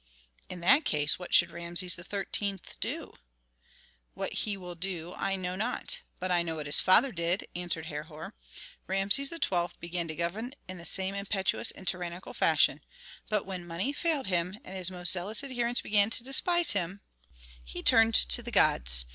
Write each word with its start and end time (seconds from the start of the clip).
"In 0.49 0.61
that 0.61 0.83
case 0.83 1.19
what 1.19 1.31
should 1.31 1.51
Rameses 1.51 1.93
XIII. 1.93 2.57
do?" 2.79 3.13
"What 4.15 4.33
he 4.33 4.57
will 4.57 4.73
do 4.73 5.13
I 5.15 5.35
know 5.35 5.55
not. 5.55 5.99
But 6.17 6.31
I 6.31 6.41
know 6.41 6.55
what 6.55 6.65
his 6.65 6.79
father 6.79 7.11
did," 7.11 7.47
answered 7.55 7.85
Herhor. 7.85 8.33
"Rameses 8.87 9.29
XII. 9.29 9.67
began 9.79 10.07
to 10.07 10.15
govern 10.15 10.53
in 10.67 10.79
the 10.79 10.87
same 10.87 11.13
impetuous 11.13 11.69
and 11.69 11.87
tyrannical 11.87 12.33
fashion, 12.33 12.81
but 13.29 13.45
when 13.45 13.63
money 13.67 13.93
failed 13.93 14.25
him, 14.25 14.57
and 14.63 14.75
his 14.75 14.89
most 14.89 15.11
zealous 15.11 15.43
adherents 15.43 15.81
began 15.81 16.09
to 16.09 16.23
despise 16.23 16.71
him, 16.71 17.01
he 17.63 17.83
turned 17.83 18.15
to 18.15 18.41
the 18.41 18.49
gods. 18.49 19.05